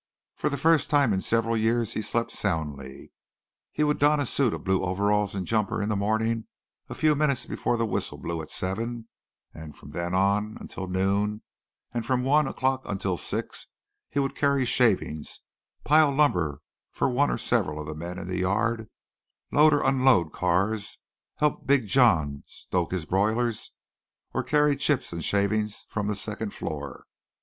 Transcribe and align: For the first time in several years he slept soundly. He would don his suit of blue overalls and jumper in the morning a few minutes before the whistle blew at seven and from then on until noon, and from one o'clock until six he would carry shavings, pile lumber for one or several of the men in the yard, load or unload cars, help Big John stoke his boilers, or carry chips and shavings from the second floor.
For 0.35 0.49
the 0.49 0.57
first 0.57 0.89
time 0.89 1.13
in 1.13 1.21
several 1.21 1.55
years 1.55 1.93
he 1.93 2.01
slept 2.01 2.31
soundly. 2.31 3.11
He 3.71 3.83
would 3.83 3.99
don 3.99 4.17
his 4.17 4.31
suit 4.31 4.51
of 4.55 4.63
blue 4.63 4.83
overalls 4.83 5.35
and 5.35 5.45
jumper 5.45 5.79
in 5.79 5.89
the 5.89 5.95
morning 5.95 6.47
a 6.89 6.95
few 6.95 7.13
minutes 7.13 7.45
before 7.45 7.77
the 7.77 7.85
whistle 7.85 8.17
blew 8.17 8.41
at 8.41 8.49
seven 8.49 9.07
and 9.53 9.75
from 9.75 9.91
then 9.91 10.15
on 10.15 10.57
until 10.59 10.87
noon, 10.87 11.43
and 11.93 12.03
from 12.03 12.23
one 12.23 12.47
o'clock 12.47 12.81
until 12.85 13.15
six 13.15 13.67
he 14.09 14.17
would 14.19 14.33
carry 14.35 14.65
shavings, 14.65 15.41
pile 15.83 16.09
lumber 16.09 16.63
for 16.91 17.07
one 17.07 17.29
or 17.29 17.37
several 17.37 17.79
of 17.79 17.85
the 17.85 17.93
men 17.93 18.17
in 18.17 18.27
the 18.27 18.39
yard, 18.39 18.89
load 19.51 19.71
or 19.71 19.83
unload 19.83 20.33
cars, 20.33 20.97
help 21.35 21.67
Big 21.67 21.85
John 21.85 22.41
stoke 22.47 22.89
his 22.91 23.05
boilers, 23.05 23.71
or 24.33 24.41
carry 24.41 24.75
chips 24.75 25.13
and 25.13 25.23
shavings 25.23 25.85
from 25.89 26.07
the 26.07 26.15
second 26.15 26.55
floor. 26.55 27.05